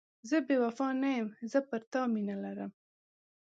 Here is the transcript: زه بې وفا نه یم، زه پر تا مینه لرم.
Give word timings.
زه 0.29 0.37
بې 0.47 0.55
وفا 0.63 0.87
نه 1.01 1.09
یم، 1.15 1.27
زه 1.51 1.59
پر 1.69 1.81
تا 1.91 2.01
مینه 2.13 2.35
لرم. 2.43 2.71